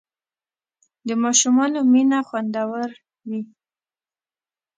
د 1.07 1.09
ماشومانو 1.23 1.79
مینه 1.91 2.19
خوندور 2.27 2.89
وي. 3.27 3.41